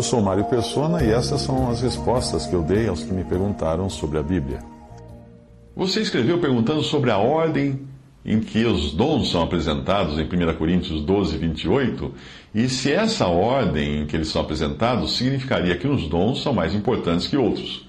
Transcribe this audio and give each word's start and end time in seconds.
Eu 0.00 0.04
sou 0.04 0.22
Mário 0.22 0.46
Persona 0.46 1.04
e 1.04 1.10
essas 1.10 1.42
são 1.42 1.68
as 1.68 1.82
respostas 1.82 2.46
que 2.46 2.54
eu 2.54 2.62
dei 2.62 2.88
aos 2.88 3.04
que 3.04 3.12
me 3.12 3.22
perguntaram 3.22 3.90
sobre 3.90 4.16
a 4.16 4.22
Bíblia. 4.22 4.60
Você 5.76 6.00
escreveu 6.00 6.38
perguntando 6.38 6.82
sobre 6.82 7.10
a 7.10 7.18
ordem 7.18 7.82
em 8.24 8.40
que 8.40 8.64
os 8.64 8.94
dons 8.94 9.30
são 9.30 9.42
apresentados 9.42 10.18
em 10.18 10.22
1 10.22 10.54
Coríntios 10.56 11.02
12, 11.02 11.36
28, 11.36 12.14
e 12.54 12.66
se 12.66 12.90
essa 12.90 13.26
ordem 13.26 14.00
em 14.00 14.06
que 14.06 14.16
eles 14.16 14.28
são 14.28 14.40
apresentados 14.40 15.18
significaria 15.18 15.76
que 15.76 15.86
uns 15.86 16.08
dons 16.08 16.42
são 16.42 16.54
mais 16.54 16.74
importantes 16.74 17.26
que 17.26 17.36
outros. 17.36 17.86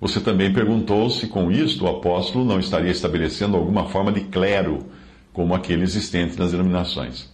Você 0.00 0.18
também 0.18 0.52
perguntou 0.52 1.08
se 1.10 1.28
com 1.28 1.48
isto 1.48 1.84
o 1.84 1.88
apóstolo 1.88 2.44
não 2.44 2.58
estaria 2.58 2.90
estabelecendo 2.90 3.56
alguma 3.56 3.84
forma 3.84 4.10
de 4.10 4.22
clero, 4.22 4.84
como 5.32 5.54
aquele 5.54 5.84
existente 5.84 6.36
nas 6.36 6.50
denominações. 6.50 7.30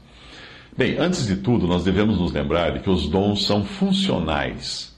Bem, 0.79 0.97
antes 0.97 1.27
de 1.27 1.35
tudo, 1.35 1.67
nós 1.67 1.83
devemos 1.83 2.21
nos 2.21 2.31
lembrar 2.31 2.71
de 2.71 2.79
que 2.79 2.89
os 2.89 3.09
dons 3.09 3.45
são 3.45 3.65
funcionais. 3.65 4.97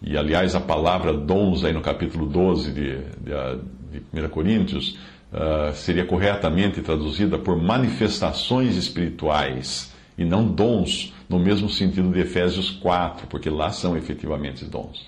E, 0.00 0.16
aliás, 0.16 0.54
a 0.54 0.60
palavra 0.60 1.12
dons, 1.12 1.64
aí 1.64 1.72
no 1.72 1.80
capítulo 1.80 2.24
12 2.24 2.70
de, 2.70 2.98
de, 2.98 4.00
de 4.12 4.24
1 4.24 4.28
Coríntios, 4.28 4.96
uh, 5.32 5.74
seria 5.74 6.04
corretamente 6.04 6.80
traduzida 6.82 7.36
por 7.36 7.60
manifestações 7.60 8.76
espirituais 8.76 9.92
e 10.16 10.24
não 10.24 10.46
dons, 10.46 11.12
no 11.28 11.40
mesmo 11.40 11.68
sentido 11.68 12.12
de 12.12 12.20
Efésios 12.20 12.70
4, 12.70 13.26
porque 13.26 13.50
lá 13.50 13.70
são 13.72 13.96
efetivamente 13.96 14.64
dons. 14.66 15.04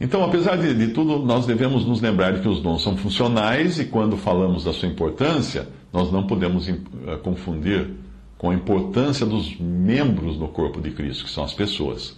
Então, 0.00 0.22
apesar 0.22 0.54
de, 0.58 0.72
de, 0.72 0.92
tudo, 0.94 1.18
nós 1.26 1.44
devemos 1.44 1.84
nos 1.84 2.00
lembrar 2.00 2.34
de 2.34 2.40
que 2.40 2.48
os 2.48 2.60
dons 2.60 2.84
são 2.84 2.96
funcionais 2.96 3.80
e 3.80 3.86
quando 3.86 4.16
falamos 4.16 4.62
da 4.62 4.72
sua 4.72 4.88
importância, 4.88 5.66
nós 5.92 6.12
não 6.12 6.24
podemos 6.24 6.68
uh, 6.68 7.18
confundir 7.20 8.06
com 8.38 8.50
a 8.50 8.54
importância 8.54 9.26
dos 9.26 9.58
membros 9.58 10.38
no 10.38 10.48
corpo 10.48 10.80
de 10.80 10.92
Cristo, 10.92 11.24
que 11.24 11.30
são 11.30 11.42
as 11.42 11.52
pessoas. 11.52 12.16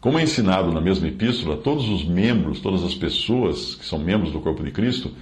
Como 0.00 0.18
é 0.18 0.22
ensinado 0.22 0.70
na 0.72 0.80
mesma 0.80 1.08
epístola, 1.08 1.56
todos 1.56 1.88
os 1.88 2.04
membros, 2.04 2.60
todas 2.60 2.82
as 2.82 2.94
pessoas 2.94 3.76
que 3.76 3.86
são 3.86 3.98
membros 3.98 4.32
do 4.32 4.40
corpo 4.40 4.62
de 4.62 4.70
Cristo, 4.70 5.12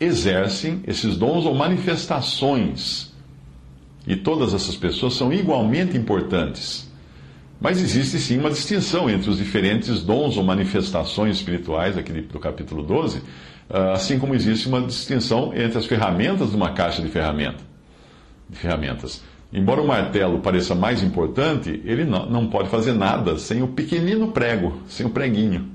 exercem 0.00 0.82
esses 0.86 1.16
dons 1.16 1.44
ou 1.44 1.54
manifestações. 1.54 3.12
E 4.06 4.16
todas 4.16 4.54
essas 4.54 4.74
pessoas 4.74 5.14
são 5.14 5.32
igualmente 5.32 5.96
importantes. 5.96 6.90
Mas 7.60 7.80
existe 7.80 8.18
sim 8.18 8.38
uma 8.38 8.50
distinção 8.50 9.10
entre 9.10 9.30
os 9.30 9.38
diferentes 9.38 10.02
dons 10.02 10.36
ou 10.36 10.42
manifestações 10.42 11.36
espirituais, 11.36 11.98
aqui 11.98 12.12
do 12.12 12.40
capítulo 12.40 12.82
12, 12.82 13.22
ah, 13.68 13.92
assim 13.92 14.18
como 14.18 14.34
existe 14.34 14.66
uma 14.66 14.80
distinção 14.80 15.52
entre 15.54 15.78
as 15.78 15.86
ferramentas 15.86 16.50
de 16.50 16.56
uma 16.56 16.72
caixa 16.72 17.02
de, 17.02 17.08
ferramenta, 17.08 17.62
de 18.48 18.56
ferramentas. 18.56 19.22
Embora 19.52 19.82
o 19.82 19.86
martelo 19.86 20.38
pareça 20.38 20.74
mais 20.74 21.02
importante, 21.02 21.82
ele 21.84 22.04
não, 22.04 22.24
não 22.24 22.46
pode 22.46 22.70
fazer 22.70 22.94
nada 22.94 23.36
sem 23.36 23.62
o 23.62 23.68
pequenino 23.68 24.28
prego, 24.28 24.78
sem 24.88 25.04
o 25.04 25.10
preguinho. 25.10 25.68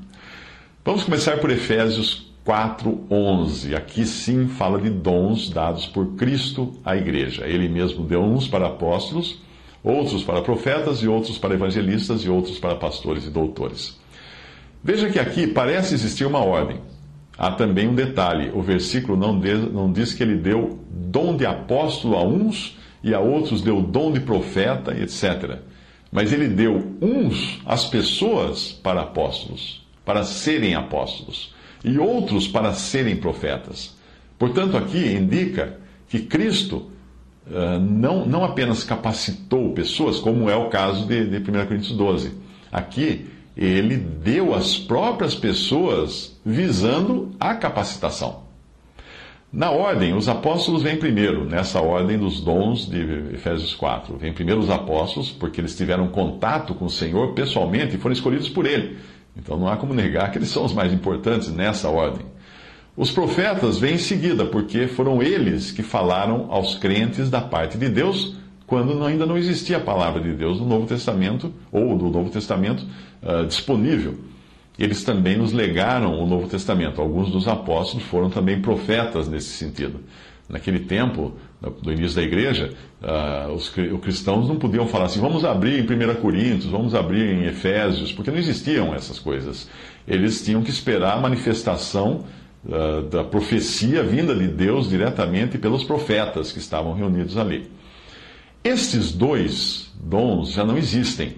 Vamos 0.84 1.04
começar 1.04 1.38
por 1.38 1.52
Efésios 1.52 2.34
4:11. 2.44 3.76
Aqui 3.76 4.04
sim 4.04 4.48
fala 4.48 4.82
de 4.82 4.90
dons 4.90 5.50
dados 5.50 5.86
por 5.86 6.16
Cristo 6.16 6.74
à 6.84 6.96
igreja. 6.96 7.46
Ele 7.46 7.68
mesmo 7.68 8.04
deu 8.04 8.22
uns 8.24 8.48
para 8.48 8.66
apóstolos, 8.66 9.40
outros 9.84 10.24
para 10.24 10.42
profetas 10.42 11.04
e 11.04 11.08
outros 11.08 11.38
para 11.38 11.54
evangelistas 11.54 12.22
e 12.22 12.30
outros 12.30 12.58
para 12.58 12.76
pastores 12.76 13.26
e 13.26 13.30
doutores. 13.30 14.00
Veja 14.84 15.10
que 15.10 15.20
aqui 15.20 15.46
parece 15.46 15.94
existir 15.94 16.26
uma 16.26 16.44
ordem. 16.44 16.80
Há 17.38 17.52
também 17.52 17.88
um 17.88 17.94
detalhe: 17.94 18.50
o 18.56 18.62
versículo 18.62 19.16
não, 19.16 19.34
não 19.72 19.92
diz 19.92 20.14
que 20.14 20.24
ele 20.24 20.38
deu 20.38 20.80
dom 20.90 21.36
de 21.36 21.46
apóstolo 21.46 22.16
a 22.16 22.24
uns 22.24 22.76
e 23.04 23.14
a 23.14 23.20
outros 23.20 23.62
deu 23.62 23.82
dom 23.82 24.12
de 24.12 24.20
profeta, 24.20 24.96
etc. 24.98 25.60
Mas 26.12 26.32
ele 26.32 26.48
deu 26.48 26.96
uns 27.02 27.60
às 27.66 27.86
pessoas 27.86 28.72
para 28.72 29.02
apóstolos, 29.02 29.86
para 30.06 30.24
serem 30.24 30.76
apóstolos 30.76 31.54
e 31.84 31.98
outros 31.98 32.48
para 32.48 32.74
serem 32.74 33.16
profetas. 33.16 33.96
Portanto, 34.38 34.78
aqui 34.78 35.14
indica 35.14 35.78
que 36.08 36.20
Cristo 36.20 36.92
uh, 37.48 37.80
não, 37.80 38.26
não 38.26 38.44
apenas 38.44 38.84
capacitou 38.84 39.74
pessoas, 39.74 40.20
como 40.20 40.50
é 40.50 40.56
o 40.56 40.70
caso 40.70 41.06
de, 41.06 41.26
de 41.26 41.38
1 41.38 41.44
Coríntios 41.66 41.92
12. 41.92 42.32
Aqui, 42.72 43.28
ele 43.56 43.98
deu 43.98 44.54
às 44.54 44.78
próprias 44.78 45.34
pessoas 45.34 46.40
visando 46.46 47.32
a 47.40 47.56
capacitação. 47.56 48.47
Na 49.52 49.72
ordem, 49.72 50.14
os 50.14 50.28
apóstolos 50.28 50.84
vêm 50.84 50.98
primeiro, 50.98 51.46
nessa 51.46 51.80
ordem 51.80 52.18
dos 52.18 52.42
dons 52.42 52.86
de 52.86 53.00
Efésios 53.34 53.74
4. 53.74 54.18
Vêm 54.18 54.34
primeiro 54.34 54.60
os 54.60 54.70
apóstolos, 54.70 55.32
porque 55.32 55.62
eles 55.62 55.76
tiveram 55.76 56.10
contato 56.10 56.76
com 56.76 56.86
o 56.86 56.90
Senhor 56.90 57.34
pessoalmente 57.34 57.96
e 57.96 57.98
foram 57.98 58.12
escolhidos 58.12 58.50
por 58.50 58.66
ele. 58.66 58.98
Então 59.38 59.58
não 59.58 59.70
há 59.70 59.78
como 59.78 59.94
negar 59.94 60.32
que 60.32 60.38
eles 60.38 60.50
são 60.50 60.66
os 60.66 60.74
mais 60.74 60.92
importantes 60.92 61.50
nessa 61.50 61.88
ordem. 61.88 62.26
Os 62.96 63.10
profetas 63.10 63.78
vêm 63.78 63.96
em 63.96 64.00
seguida, 64.00 64.44
porque 64.46 64.86
foram 64.86 65.24
eles 65.24 65.72
que 65.72 65.84
falaram 65.84 66.48
aos 66.50 66.76
crentes 66.76 67.30
da 67.30 67.40
parte 67.40 67.78
de 67.78 67.88
Deus, 67.88 68.36
quando 68.66 69.02
ainda 69.06 69.26
não 69.26 69.38
existia 69.38 69.78
a 69.78 69.80
palavra 69.80 70.20
de 70.20 70.34
Deus 70.34 70.60
no 70.60 70.68
Novo 70.68 70.88
Testamento, 70.88 71.54
ou 71.72 71.98
do 71.98 72.10
Novo 72.10 72.30
Testamento 72.30 72.86
uh, 73.24 73.46
disponível. 73.46 74.16
Eles 74.78 75.04
também 75.04 75.38
nos 75.38 75.52
legaram 75.52 76.20
o 76.20 76.28
Novo 76.28 76.48
Testamento. 76.48 77.02
Alguns 77.02 77.32
dos 77.32 77.48
apóstolos 77.48 78.06
foram 78.06 78.30
também 78.30 78.62
profetas 78.62 79.28
nesse 79.28 79.50
sentido. 79.50 80.02
Naquele 80.48 80.80
tempo, 80.82 81.34
do 81.82 81.92
início 81.92 82.16
da 82.16 82.24
igreja, 82.24 82.74
uh, 83.02 83.52
os, 83.52 83.68
os, 83.76 84.00
cristãos 84.02 84.48
não 84.48 84.56
podiam 84.56 84.88
falar 84.88 85.06
assim, 85.06 85.20
vamos 85.20 85.44
abrir 85.44 85.80
em 85.80 85.84
1 85.84 86.16
Coríntios, 86.22 86.66
vamos 86.66 86.96
abrir 86.96 87.34
em 87.34 87.46
Efésios, 87.46 88.14
porque 88.14 88.32
não 88.32 88.38
existiam 88.38 88.94
essas 88.94 89.20
coisas. 89.20 89.70
Eles 90.08 90.44
tinham 90.46 90.62
que 90.62 90.70
esperar 90.70 91.18
a 91.18 91.20
manifestação 91.20 92.24
uh, 92.66 93.02
da 93.10 93.24
profecia 93.26 94.04
vinda 94.04 94.34
de 94.34 94.48
Deus 94.48 94.90
diretamente 94.90 95.58
pelos 95.58 95.84
profetas 95.84 96.52
que 96.52 96.60
estavam 96.60 96.94
reunidos 96.94 97.36
ali. 97.36 97.70
Estes 98.64 99.12
dois 99.12 99.92
dons 100.02 100.52
já 100.52 100.64
não 100.64 100.78
existem, 100.78 101.36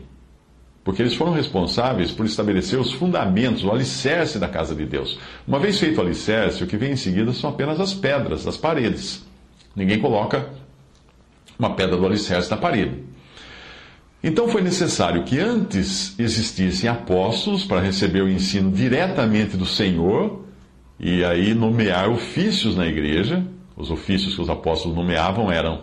porque 0.84 1.02
eles 1.02 1.14
foram 1.14 1.34
responsáveis 1.34 2.12
por 2.12 2.26
estabelecer 2.26 2.80
os 2.80 2.92
fundamentos, 2.94 3.64
o 3.64 3.72
alicerce 3.72 4.40
da 4.40 4.48
casa 4.48 4.74
de 4.74 4.86
Deus. 4.86 5.20
Uma 5.48 5.60
vez 5.60 5.80
feito 5.80 5.98
o 5.98 6.02
alicerce, 6.02 6.64
o 6.64 6.68
que 6.68 6.78
vem 6.78 6.94
em 6.94 6.96
seguida 6.96 7.34
são 7.34 7.50
apenas 7.50 7.80
as 7.80 7.94
pedras, 7.94 8.48
as 8.48 8.58
paredes. 8.58 9.26
Ninguém 9.76 10.00
coloca 10.00 10.50
uma 11.58 11.76
pedra 11.76 11.98
do 11.98 12.06
alicerce 12.06 12.50
na 12.50 12.58
parede. 12.58 13.04
Então 14.24 14.50
foi 14.50 14.62
necessário 14.62 15.24
que 15.24 15.40
antes 15.40 16.18
existissem 16.20 16.90
apóstolos 16.90 17.64
para 17.64 17.80
receber 17.80 18.22
o 18.22 18.30
ensino 18.30 18.72
diretamente 18.72 19.56
do 19.56 19.66
Senhor 19.66 20.46
e 21.00 21.24
aí 21.24 21.54
nomear 21.54 22.10
ofícios 22.10 22.76
na 22.76 22.86
igreja. 22.86 23.46
Os 23.78 23.90
ofícios 23.90 24.36
que 24.36 24.42
os 24.42 24.50
apóstolos 24.50 24.98
nomeavam 24.98 25.50
eram 25.50 25.82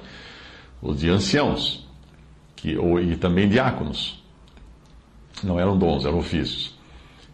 os 0.82 1.00
de 1.00 1.08
anciãos 1.08 1.86
que, 2.54 2.76
ou, 2.76 3.00
e 3.00 3.16
também 3.16 3.48
diáconos. 3.48 4.22
Não 5.42 5.58
eram 5.60 5.76
dons, 5.76 6.04
eram 6.04 6.18
ofícios. 6.18 6.74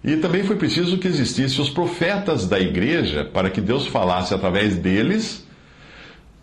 E 0.04 0.16
também 0.16 0.42
foi 0.42 0.56
preciso 0.56 0.98
que 0.98 1.06
existissem 1.06 1.62
os 1.62 1.70
profetas 1.70 2.46
da 2.46 2.58
igreja 2.58 3.24
para 3.24 3.50
que 3.50 3.60
Deus 3.60 3.86
falasse 3.86 4.34
através 4.34 4.76
deles 4.76 5.46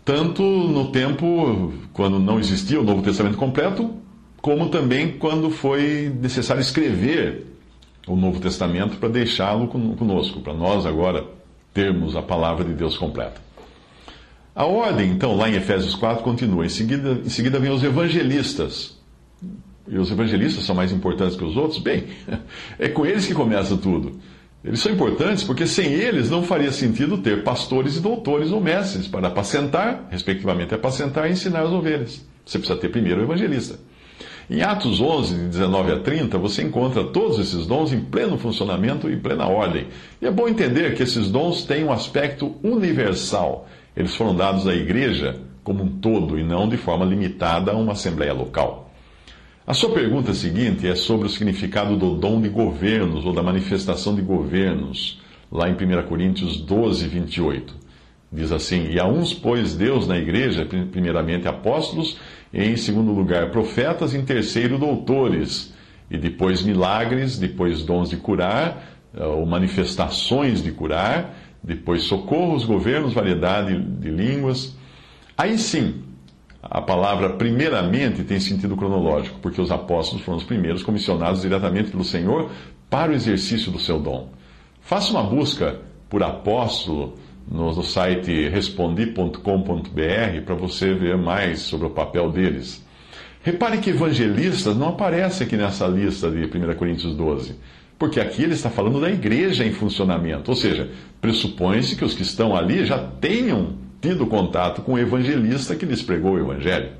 tanto 0.04 0.42
no 0.42 0.90
tempo 0.90 1.72
quando 1.92 2.18
não 2.18 2.40
existia 2.40 2.80
o 2.80 2.84
Novo 2.84 3.02
Testamento 3.02 3.36
completo, 3.36 3.94
como 4.40 4.68
também 4.70 5.18
quando 5.18 5.50
foi 5.50 6.12
necessário 6.20 6.60
escrever 6.60 7.46
o 8.08 8.16
Novo 8.16 8.40
Testamento 8.40 8.96
para 8.96 9.08
deixá-lo 9.08 9.68
conosco, 9.68 10.40
para 10.40 10.54
nós 10.54 10.86
agora 10.86 11.24
termos 11.72 12.16
a 12.16 12.22
palavra 12.22 12.64
de 12.64 12.72
Deus 12.72 12.96
completa. 12.96 13.40
A 14.54 14.64
ordem, 14.64 15.10
então, 15.10 15.36
lá 15.36 15.48
em 15.48 15.54
Efésios 15.54 15.94
4, 15.94 16.24
continua. 16.24 16.66
Em 16.66 16.68
seguida, 16.68 17.20
em 17.24 17.28
seguida 17.28 17.60
vem 17.60 17.70
os 17.70 17.84
evangelistas. 17.84 18.98
E 19.88 19.98
os 19.98 20.10
evangelistas 20.10 20.64
são 20.64 20.74
mais 20.74 20.92
importantes 20.92 21.36
que 21.36 21.44
os 21.44 21.56
outros? 21.56 21.80
Bem, 21.80 22.04
é 22.78 22.88
com 22.88 23.04
eles 23.04 23.26
que 23.26 23.34
começa 23.34 23.76
tudo. 23.76 24.18
Eles 24.62 24.80
são 24.80 24.92
importantes 24.92 25.42
porque 25.42 25.66
sem 25.66 25.86
eles 25.86 26.28
não 26.28 26.42
faria 26.42 26.70
sentido 26.70 27.18
ter 27.18 27.42
pastores 27.42 27.96
e 27.96 28.00
doutores 28.00 28.52
ou 28.52 28.60
mestres 28.60 29.08
para 29.08 29.28
apacentar, 29.28 30.06
respectivamente, 30.10 30.74
apacentar 30.74 31.28
e 31.28 31.32
ensinar 31.32 31.62
as 31.62 31.70
ovelhas. 31.70 32.24
Você 32.44 32.58
precisa 32.58 32.78
ter 32.78 32.90
primeiro 32.90 33.20
o 33.20 33.24
evangelista. 33.24 33.78
Em 34.50 34.62
Atos 34.62 35.00
11, 35.00 35.34
de 35.34 35.44
19 35.44 35.92
a 35.92 36.00
30, 36.00 36.36
você 36.36 36.62
encontra 36.62 37.04
todos 37.04 37.38
esses 37.38 37.66
dons 37.66 37.92
em 37.92 38.00
pleno 38.00 38.36
funcionamento 38.36 39.08
e 39.08 39.16
plena 39.16 39.46
ordem. 39.46 39.86
E 40.20 40.26
é 40.26 40.30
bom 40.30 40.48
entender 40.48 40.94
que 40.94 41.04
esses 41.04 41.30
dons 41.30 41.62
têm 41.62 41.84
um 41.84 41.92
aspecto 41.92 42.56
universal. 42.62 43.68
Eles 43.96 44.14
foram 44.14 44.34
dados 44.34 44.66
à 44.66 44.74
igreja 44.74 45.40
como 45.62 45.84
um 45.84 45.88
todo 45.88 46.38
e 46.38 46.42
não 46.42 46.68
de 46.68 46.76
forma 46.76 47.04
limitada 47.04 47.70
a 47.70 47.76
uma 47.76 47.92
assembleia 47.92 48.32
local. 48.32 48.89
A 49.70 49.72
sua 49.72 49.90
pergunta 49.90 50.34
seguinte 50.34 50.88
é 50.88 50.96
sobre 50.96 51.28
o 51.28 51.30
significado 51.30 51.96
do 51.96 52.16
dom 52.16 52.40
de 52.40 52.48
governos 52.48 53.24
ou 53.24 53.32
da 53.32 53.40
manifestação 53.40 54.16
de 54.16 54.20
governos, 54.20 55.22
lá 55.48 55.68
em 55.70 55.74
1 55.74 56.08
Coríntios 56.08 56.56
12, 56.56 57.06
28. 57.06 57.76
Diz 58.32 58.50
assim: 58.50 58.88
E 58.90 58.98
a 58.98 59.06
uns 59.06 59.32
pôs 59.32 59.76
Deus 59.76 60.08
na 60.08 60.18
igreja, 60.18 60.66
primeiramente 60.66 61.46
apóstolos, 61.46 62.18
e 62.52 62.64
em 62.64 62.76
segundo 62.76 63.12
lugar 63.12 63.52
profetas, 63.52 64.12
em 64.12 64.24
terceiro 64.24 64.76
doutores, 64.76 65.72
e 66.10 66.18
depois 66.18 66.64
milagres, 66.64 67.38
depois 67.38 67.84
dons 67.84 68.10
de 68.10 68.16
curar, 68.16 68.98
eh, 69.16 69.24
ou 69.24 69.46
manifestações 69.46 70.64
de 70.64 70.72
curar, 70.72 71.32
depois 71.62 72.02
socorros, 72.02 72.64
governos, 72.64 73.12
variedade 73.12 73.80
de 73.80 74.10
línguas. 74.10 74.76
Aí 75.38 75.56
sim, 75.56 76.02
a 76.62 76.80
palavra 76.80 77.30
primeiramente 77.30 78.22
tem 78.22 78.38
sentido 78.38 78.76
cronológico, 78.76 79.38
porque 79.40 79.60
os 79.60 79.70
apóstolos 79.70 80.24
foram 80.24 80.38
os 80.38 80.44
primeiros 80.44 80.82
comissionados 80.82 81.42
diretamente 81.42 81.90
pelo 81.90 82.04
Senhor 82.04 82.50
para 82.88 83.12
o 83.12 83.14
exercício 83.14 83.72
do 83.72 83.78
seu 83.78 83.98
dom. 83.98 84.28
Faça 84.80 85.10
uma 85.12 85.22
busca 85.22 85.80
por 86.08 86.22
apóstolo 86.22 87.14
no, 87.50 87.82
site 87.82 88.48
respondi.com.br 88.48 89.40
para 90.44 90.54
você 90.54 90.92
ver 90.92 91.16
mais 91.16 91.60
sobre 91.60 91.86
o 91.86 91.90
papel 91.90 92.30
deles. 92.30 92.84
Repare 93.42 93.78
que 93.78 93.90
evangelistas 93.90 94.76
não 94.76 94.88
aparecem 94.90 95.46
aqui 95.46 95.56
nessa 95.56 95.86
lista 95.86 96.30
de 96.30 96.44
1 96.44 96.74
Coríntios 96.74 97.14
12, 97.14 97.56
porque 97.98 98.20
aqui 98.20 98.42
ele 98.42 98.52
está 98.52 98.68
falando 98.68 99.00
da 99.00 99.10
igreja 99.10 99.64
em 99.64 99.72
funcionamento, 99.72 100.50
ou 100.50 100.56
seja, 100.56 100.90
pressupõe-se 101.22 101.96
que 101.96 102.04
os 102.04 102.14
que 102.14 102.22
estão 102.22 102.54
ali 102.54 102.84
já 102.84 102.98
tenham 102.98 103.79
tido 104.00 104.26
contato 104.26 104.82
com 104.82 104.94
o 104.94 104.98
evangelista 104.98 105.76
que 105.76 105.86
lhes 105.86 106.02
pregou 106.02 106.32
o 106.32 106.38
evangelho. 106.38 106.90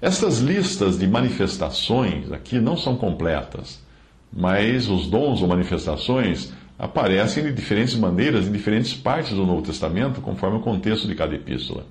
Estas 0.00 0.38
listas 0.38 0.98
de 0.98 1.06
manifestações 1.06 2.32
aqui 2.32 2.58
não 2.58 2.76
são 2.76 2.96
completas, 2.96 3.82
mas 4.32 4.88
os 4.88 5.06
dons 5.06 5.42
ou 5.42 5.48
manifestações 5.48 6.52
aparecem 6.78 7.44
de 7.44 7.52
diferentes 7.52 7.94
maneiras 7.94 8.46
em 8.46 8.52
diferentes 8.52 8.94
partes 8.94 9.32
do 9.32 9.46
Novo 9.46 9.62
Testamento, 9.62 10.20
conforme 10.20 10.58
o 10.58 10.62
contexto 10.62 11.06
de 11.06 11.14
cada 11.14 11.34
epístola. 11.34 11.86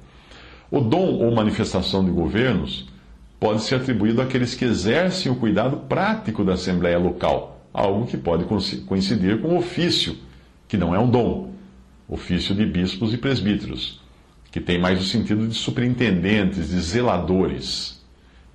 O 0.69 0.81
dom 0.81 1.13
ou 1.19 1.33
manifestação 1.33 2.03
de 2.03 2.11
governos 2.11 2.89
pode 3.39 3.63
ser 3.63 3.75
atribuído 3.75 4.21
àqueles 4.21 4.53
que 4.53 4.65
exercem 4.65 5.31
o 5.31 5.35
cuidado 5.35 5.77
prático 5.87 6.43
da 6.43 6.53
Assembleia 6.53 6.99
local, 6.99 7.61
algo 7.73 8.05
que 8.05 8.17
pode 8.17 8.45
coincidir 8.85 9.39
com 9.39 9.49
o 9.49 9.57
ofício, 9.57 10.17
que 10.67 10.77
não 10.77 10.93
é 10.93 10.99
um 10.99 11.09
dom, 11.09 11.51
ofício 12.07 12.53
de 12.53 12.65
bispos 12.65 13.13
e 13.13 13.17
presbíteros, 13.17 14.01
que 14.51 14.59
tem 14.59 14.77
mais 14.77 14.99
o 14.99 15.05
sentido 15.05 15.47
de 15.47 15.55
superintendentes, 15.55 16.69
de 16.69 16.79
zeladores, 16.81 18.01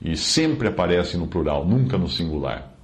e 0.01 0.17
sempre 0.17 0.69
aparece 0.69 1.17
no 1.17 1.27
plural, 1.27 1.67
nunca 1.67 1.97
no 1.97 2.09
singular. 2.09 2.75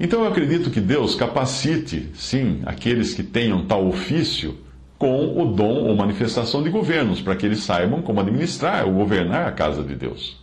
Então 0.00 0.22
eu 0.22 0.28
acredito 0.28 0.70
que 0.70 0.80
Deus 0.80 1.14
capacite, 1.14 2.08
sim, 2.14 2.62
aqueles 2.64 3.14
que 3.14 3.22
tenham 3.22 3.66
tal 3.66 3.86
ofício 3.86 4.56
com 4.98 5.40
o 5.40 5.52
dom 5.52 5.84
ou 5.84 5.96
manifestação 5.96 6.62
de 6.62 6.70
governos, 6.70 7.20
para 7.20 7.36
que 7.36 7.44
eles 7.44 7.60
saibam 7.60 8.00
como 8.00 8.20
administrar 8.20 8.86
ou 8.86 8.94
governar 8.94 9.46
a 9.46 9.52
casa 9.52 9.82
de 9.82 9.94
Deus. 9.94 10.40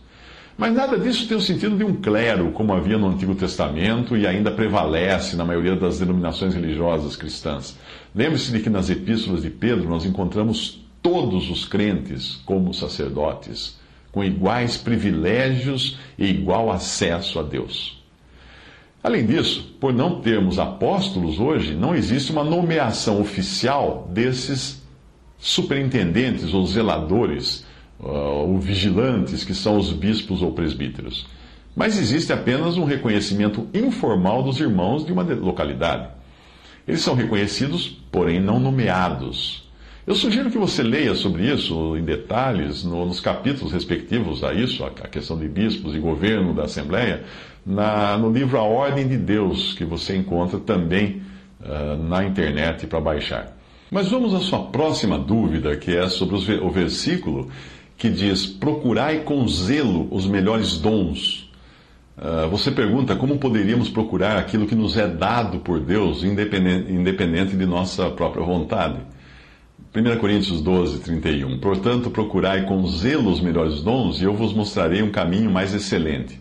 Mas 0.56 0.74
nada 0.74 0.98
disso 0.98 1.26
tem 1.26 1.36
o 1.36 1.40
sentido 1.40 1.76
de 1.76 1.82
um 1.82 1.94
clero, 1.94 2.52
como 2.52 2.74
havia 2.74 2.98
no 2.98 3.08
Antigo 3.08 3.34
Testamento 3.34 4.16
e 4.16 4.26
ainda 4.26 4.50
prevalece 4.50 5.34
na 5.34 5.44
maioria 5.44 5.74
das 5.74 5.98
denominações 5.98 6.54
religiosas 6.54 7.16
cristãs. 7.16 7.78
Lembre-se 8.14 8.52
de 8.52 8.60
que 8.60 8.68
nas 8.68 8.90
epístolas 8.90 9.42
de 9.42 9.48
Pedro 9.48 9.88
nós 9.88 10.04
encontramos 10.04 10.84
todos 11.02 11.50
os 11.50 11.64
crentes 11.64 12.40
como 12.44 12.74
sacerdotes, 12.74 13.78
com 14.12 14.24
iguais 14.24 14.76
privilégios 14.76 15.98
e 16.18 16.26
igual 16.26 16.70
acesso 16.70 17.38
a 17.38 17.42
Deus. 17.42 18.00
Além 19.02 19.24
disso, 19.24 19.74
por 19.80 19.94
não 19.94 20.20
termos 20.20 20.58
apóstolos 20.58 21.40
hoje, 21.40 21.74
não 21.74 21.94
existe 21.94 22.32
uma 22.32 22.44
nomeação 22.44 23.20
oficial 23.20 24.08
desses 24.12 24.82
superintendentes 25.38 26.52
ou 26.52 26.66
zeladores 26.66 27.64
uh, 27.98 28.08
ou 28.08 28.58
vigilantes, 28.58 29.42
que 29.42 29.54
são 29.54 29.78
os 29.78 29.90
bispos 29.90 30.42
ou 30.42 30.52
presbíteros. 30.52 31.26
Mas 31.74 31.98
existe 31.98 32.30
apenas 32.30 32.76
um 32.76 32.84
reconhecimento 32.84 33.66
informal 33.72 34.42
dos 34.42 34.60
irmãos 34.60 35.06
de 35.06 35.12
uma 35.12 35.22
localidade. 35.22 36.08
Eles 36.86 37.00
são 37.00 37.14
reconhecidos, 37.14 37.88
porém 38.10 38.38
não 38.38 38.60
nomeados. 38.60 39.69
Eu 40.10 40.16
sugiro 40.16 40.50
que 40.50 40.58
você 40.58 40.82
leia 40.82 41.14
sobre 41.14 41.48
isso 41.48 41.96
em 41.96 42.02
detalhes 42.02 42.82
no, 42.82 43.06
nos 43.06 43.20
capítulos 43.20 43.72
respectivos 43.72 44.42
a 44.42 44.52
isso, 44.52 44.82
a, 44.82 44.88
a, 44.88 45.06
questão 45.06 45.38
de 45.38 45.46
bispos 45.46 45.94
e 45.94 46.00
governo 46.00 46.52
da 46.52 46.64
Assembleia, 46.64 47.22
na, 47.64 48.18
no 48.18 48.28
livro 48.28 48.58
A 48.58 48.62
Ordem 48.64 49.06
de 49.06 49.16
Deus, 49.16 49.72
que 49.72 49.84
você 49.84 50.16
encontra 50.16 50.58
também 50.58 51.22
uh, 51.60 51.96
na 51.96 52.24
internet 52.24 52.88
para 52.88 53.00
baixar. 53.00 53.56
Mas 53.88 54.08
vamos 54.08 54.34
à 54.34 54.40
sua 54.40 54.64
próxima 54.64 55.16
dúvida, 55.16 55.76
que 55.76 55.96
é 55.96 56.08
sobre 56.08 56.34
os, 56.34 56.48
o 56.48 56.70
versículo 56.70 57.48
que 57.96 58.10
diz: 58.10 58.46
Procurai 58.46 59.20
com 59.20 59.46
zelo 59.46 60.08
os 60.10 60.26
melhores 60.26 60.76
dons. 60.76 61.48
Uh, 62.18 62.50
você 62.50 62.72
pergunta 62.72 63.14
como 63.14 63.38
poderíamos 63.38 63.88
procurar 63.88 64.36
aquilo 64.36 64.66
que 64.66 64.74
nos 64.74 64.96
é 64.96 65.06
dado 65.06 65.60
por 65.60 65.78
Deus, 65.78 66.24
independente, 66.24 66.90
independente 66.90 67.56
de 67.56 67.64
nossa 67.64 68.10
própria 68.10 68.44
vontade. 68.44 68.98
1 69.94 70.18
Coríntios 70.18 70.60
12, 70.60 71.00
31. 71.00 71.58
Portanto, 71.58 72.10
procurai 72.10 72.64
com 72.64 72.86
zelo 72.86 73.30
os 73.30 73.40
melhores 73.40 73.82
dons, 73.82 74.20
e 74.20 74.24
eu 74.24 74.34
vos 74.34 74.52
mostrarei 74.52 75.02
um 75.02 75.10
caminho 75.10 75.50
mais 75.50 75.74
excelente. 75.74 76.40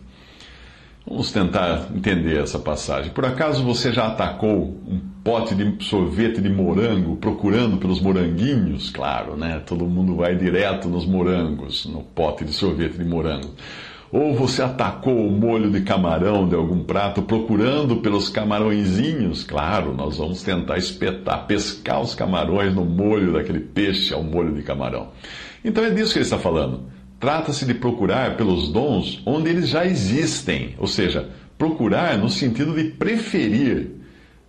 Vamos 1.08 1.32
tentar 1.32 1.90
entender 1.96 2.38
essa 2.38 2.60
passagem. 2.60 3.12
Por 3.12 3.26
acaso 3.26 3.64
você 3.64 3.92
já 3.92 4.06
atacou 4.06 4.80
um 4.88 5.00
pote 5.24 5.56
de 5.56 5.84
sorvete 5.84 6.40
de 6.40 6.50
morango 6.50 7.16
procurando 7.16 7.78
pelos 7.78 8.00
moranguinhos? 8.00 8.92
Claro, 8.92 9.36
né? 9.36 9.60
Todo 9.66 9.86
mundo 9.86 10.16
vai 10.16 10.36
direto 10.36 10.88
nos 10.88 11.08
morangos, 11.08 11.88
no 11.88 12.04
pote 12.04 12.46
de 12.46 12.54
sorvete 12.54 12.98
de 12.98 13.06
morango. 13.06 13.56
Ou 14.12 14.36
você 14.36 14.64
atacou 14.64 15.28
o 15.28 15.32
molho 15.32 15.70
de 15.70 15.82
camarão 15.82 16.50
de 16.50 16.56
algum 16.56 16.84
prato 16.84 17.22
procurando 17.22 17.98
pelos 17.98 18.28
camarõezinhos? 18.28 19.44
Claro, 19.44 19.94
nós 19.94 20.18
vamos 20.18 20.42
tentar 20.42 20.80
espetar, 20.80 21.46
pescar 21.46 22.02
os 22.02 22.16
camarões 22.16 22.74
no 22.74 22.84
molho 22.84 23.34
daquele 23.34 23.60
peixe 23.60 24.12
ao 24.12 24.24
molho 24.24 24.56
de 24.56 24.64
camarão. 24.64 25.10
Então 25.64 25.84
é 25.84 25.92
disso 25.92 26.14
que 26.14 26.20
ele 26.20 26.26
está 26.26 26.40
falando. 26.40 26.86
Trata-se 27.20 27.66
de 27.66 27.74
procurar 27.76 28.36
pelos 28.36 28.70
dons 28.72 29.22
onde 29.26 29.50
eles 29.50 29.70
já 29.70 29.86
existem, 29.86 30.74
ou 30.80 30.88
seja, 30.88 31.30
procurar 31.56 32.18
no 32.18 32.30
sentido 32.30 32.74
de 32.74 32.86
preferir. 32.86 33.99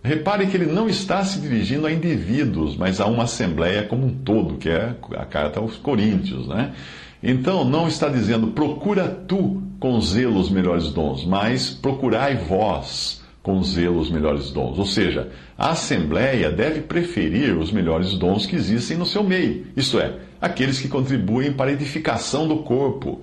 Repare 0.03 0.47
que 0.47 0.57
ele 0.57 0.65
não 0.65 0.89
está 0.89 1.23
se 1.23 1.39
dirigindo 1.39 1.85
a 1.85 1.91
indivíduos, 1.91 2.75
mas 2.75 2.99
a 2.99 3.05
uma 3.05 3.23
assembleia 3.23 3.83
como 3.83 4.07
um 4.07 4.13
todo, 4.13 4.57
que 4.57 4.67
é 4.67 4.95
a 5.15 5.25
carta 5.25 5.59
aos 5.59 5.77
Coríntios, 5.77 6.47
né? 6.47 6.73
Então, 7.21 7.63
não 7.63 7.87
está 7.87 8.09
dizendo 8.09 8.47
procura 8.47 9.07
tu 9.07 9.61
com 9.79 10.01
zelo 10.01 10.39
os 10.39 10.49
melhores 10.49 10.91
dons, 10.91 11.23
mas 11.23 11.69
procurai 11.69 12.35
vós 12.35 13.21
com 13.43 13.61
zelo 13.63 13.99
os 13.99 14.09
melhores 14.09 14.51
dons. 14.51 14.79
Ou 14.79 14.85
seja, 14.85 15.29
a 15.57 15.71
Assembleia 15.71 16.51
deve 16.51 16.81
preferir 16.81 17.55
os 17.55 17.71
melhores 17.71 18.13
dons 18.13 18.47
que 18.47 18.55
existem 18.55 18.97
no 18.97 19.05
seu 19.05 19.23
meio, 19.23 19.67
isto 19.77 19.99
é, 19.99 20.15
aqueles 20.39 20.79
que 20.79 20.87
contribuem 20.87 21.53
para 21.53 21.69
a 21.69 21.73
edificação 21.73 22.47
do 22.47 22.57
corpo. 22.57 23.21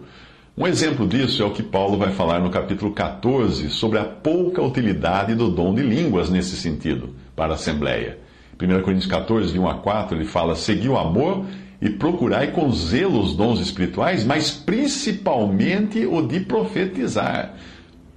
Um 0.61 0.67
exemplo 0.67 1.07
disso 1.07 1.41
é 1.41 1.47
o 1.47 1.53
que 1.53 1.63
Paulo 1.63 1.97
vai 1.97 2.11
falar 2.11 2.41
no 2.41 2.51
capítulo 2.51 2.91
14 2.91 3.71
sobre 3.71 3.97
a 3.97 4.05
pouca 4.05 4.61
utilidade 4.61 5.33
do 5.37 5.49
dom 5.49 5.73
de 5.73 5.83
línguas 5.83 6.29
nesse 6.29 6.57
sentido 6.57 7.15
para 7.37 7.53
a 7.53 7.55
Assembleia. 7.55 8.19
1 8.61 8.83
Coríntios 8.83 9.07
14, 9.07 9.53
de 9.53 9.59
1 9.61 9.69
a 9.69 9.75
4, 9.75 10.17
ele 10.17 10.25
fala: 10.25 10.57
Segui 10.57 10.89
o 10.89 10.99
amor 10.99 11.45
e 11.81 11.89
procurai 11.89 12.51
com 12.51 12.73
zelo 12.73 13.21
os 13.21 13.37
dons 13.37 13.61
espirituais, 13.61 14.25
mas 14.25 14.51
principalmente 14.51 16.05
o 16.05 16.21
de 16.23 16.41
profetizar 16.41 17.55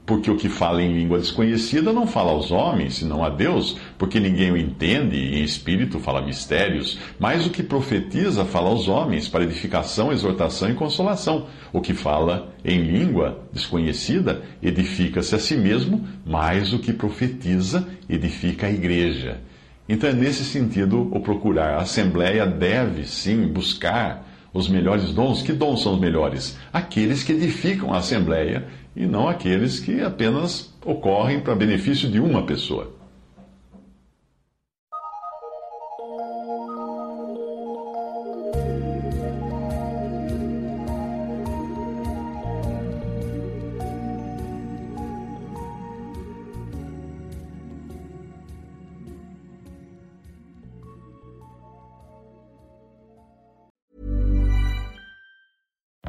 porque 0.05 0.29
o 0.29 0.36
que 0.36 0.50
fala 0.50 0.81
em 0.81 0.93
língua 0.93 1.20
desconhecida 1.20 1.93
não 1.93 2.08
fala 2.08 2.31
aos 2.31 2.51
homens, 2.51 2.96
senão 2.96 3.24
a 3.24 3.29
Deus, 3.29 3.77
porque 3.98 4.20
ninguém 4.20 4.51
o 4.51 4.58
entende, 4.58 5.15
e 5.15 5.39
em 5.39 5.43
espírito 5.43 6.00
fala 6.00 6.22
mistérios, 6.22 7.00
mas 7.20 7.46
o 7.46 7.50
que 7.50 7.63
profetiza 7.63 8.43
fala 8.43 8.70
aos 8.70 8.88
homens, 8.88 9.29
para 9.29 9.43
edificação, 9.43 10.12
exortação 10.12 10.70
e 10.70 10.74
consolação. 10.74 11.48
O 11.72 11.81
que 11.81 11.93
fala 11.93 12.53
em 12.65 12.81
língua 12.81 13.43
desconhecida 13.53 14.41
edifica-se 14.62 15.36
a 15.36 15.39
si 15.39 15.55
mesmo, 15.55 16.05
mas 16.25 16.74
o 16.74 16.79
que 16.79 16.91
profetiza 16.91 17.88
edifica 18.10 18.67
a 18.67 18.72
igreja. 18.72 19.39
Então 19.88 20.10
é 20.10 20.13
nesse 20.13 20.43
sentido 20.43 21.10
o 21.12 21.20
procurar. 21.20 21.75
A 21.75 21.81
Assembleia 21.81 22.46
deve 22.46 23.05
sim 23.05 23.48
buscar 23.48 24.31
Os 24.53 24.67
melhores 24.67 25.13
dons? 25.13 25.41
Que 25.41 25.53
dons 25.53 25.81
são 25.81 25.93
os 25.93 26.00
melhores? 26.00 26.58
Aqueles 26.74 27.24
que 27.24 27.31
edificam 27.31 27.93
a 27.93 27.98
Assembleia 27.98 28.67
e 28.96 29.05
não 29.05 29.27
aqueles 29.27 29.79
que 29.79 30.01
apenas 30.01 30.74
ocorrem 30.86 31.39
para 31.39 31.55
benefício 31.55 32.10
de 32.10 32.20
uma 32.20 32.43
pessoa. 32.43 33.00